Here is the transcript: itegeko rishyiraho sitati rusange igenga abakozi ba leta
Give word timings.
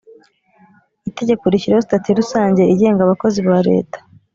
itegeko 1.09 1.43
rishyiraho 1.51 1.83
sitati 1.83 2.09
rusange 2.19 2.61
igenga 2.73 3.01
abakozi 3.03 3.39
ba 3.47 3.57
leta 3.69 3.97